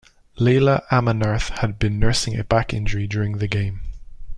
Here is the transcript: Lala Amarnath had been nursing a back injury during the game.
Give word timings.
Lala 0.39 0.81
Amarnath 0.91 1.59
had 1.59 1.77
been 1.77 1.99
nursing 1.99 2.35
a 2.35 2.43
back 2.43 2.73
injury 2.73 3.05
during 3.05 3.37
the 3.37 3.47
game. 3.47 3.81